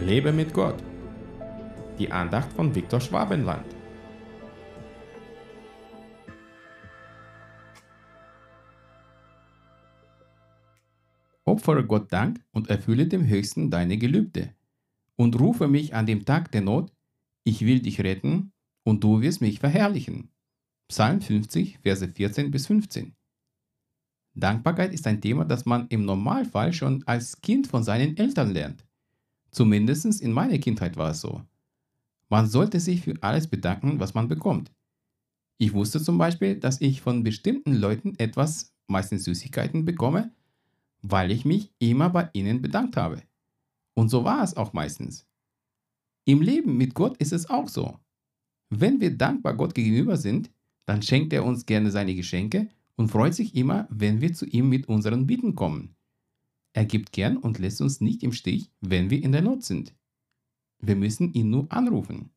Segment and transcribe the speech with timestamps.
[0.00, 0.82] Lebe mit Gott.
[1.98, 3.64] Die Andacht von Viktor Schwabenland.
[11.44, 14.52] Opfere Gott Dank und erfülle dem Höchsten deine Gelübde.
[15.16, 16.92] Und rufe mich an dem Tag der Not,
[17.44, 18.52] ich will dich retten
[18.82, 20.30] und du wirst mich verherrlichen.
[20.88, 23.14] Psalm 50, Verse 14 bis 15.
[24.34, 28.84] Dankbarkeit ist ein Thema, das man im Normalfall schon als Kind von seinen Eltern lernt.
[29.54, 31.40] Zumindest in meiner Kindheit war es so.
[32.28, 34.72] Man sollte sich für alles bedanken, was man bekommt.
[35.58, 40.32] Ich wusste zum Beispiel, dass ich von bestimmten Leuten etwas, meistens Süßigkeiten, bekomme,
[41.02, 43.22] weil ich mich immer bei ihnen bedankt habe.
[43.94, 45.24] Und so war es auch meistens.
[46.24, 48.00] Im Leben mit Gott ist es auch so.
[48.70, 50.50] Wenn wir dankbar Gott gegenüber sind,
[50.84, 54.68] dann schenkt er uns gerne seine Geschenke und freut sich immer, wenn wir zu ihm
[54.68, 55.94] mit unseren Bitten kommen.
[56.74, 59.94] Er gibt gern und lässt uns nicht im Stich, wenn wir in der Not sind.
[60.80, 62.30] Wir müssen ihn nur anrufen.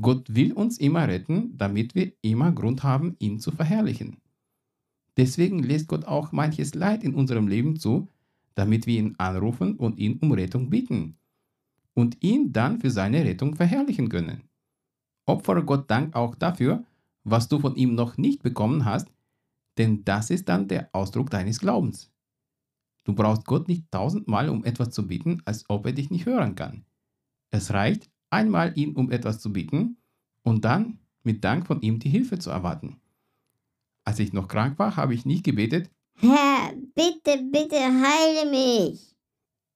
[0.00, 4.18] Gott will uns immer retten, damit wir immer Grund haben, ihn zu verherrlichen.
[5.16, 8.08] Deswegen lässt Gott auch manches Leid in unserem Leben zu,
[8.54, 11.16] damit wir ihn anrufen und ihn um Rettung bitten
[11.94, 14.42] und ihn dann für seine Rettung verherrlichen können.
[15.24, 16.84] Opfere Gott Dank auch dafür,
[17.24, 19.08] was du von ihm noch nicht bekommen hast,
[19.78, 22.11] denn das ist dann der Ausdruck deines Glaubens.
[23.04, 26.54] Du brauchst Gott nicht tausendmal um etwas zu bitten, als ob er dich nicht hören
[26.54, 26.84] kann.
[27.50, 29.98] Es reicht, einmal ihn um etwas zu bitten
[30.42, 33.00] und dann mit Dank von ihm die Hilfe zu erwarten.
[34.04, 39.16] Als ich noch krank war, habe ich nicht gebetet, Herr, bitte, bitte heile mich.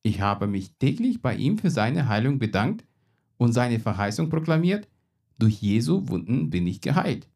[0.03, 2.85] Ich habe mich täglich bei ihm für seine Heilung bedankt
[3.39, 4.89] und seine Verheißung proklamiert,
[5.39, 7.29] durch Jesu Wunden bin ich geheilt.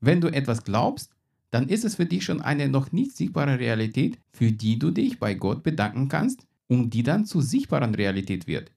[0.00, 1.14] Wenn du etwas glaubst,
[1.50, 5.18] dann ist es für dich schon eine noch nicht sichtbare Realität, für die du dich
[5.18, 8.70] bei Gott bedanken kannst und die dann zur sichtbaren Realität wird.